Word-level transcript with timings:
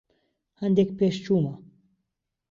هەندێک 0.61 0.89
پێشچوومە. 0.97 1.53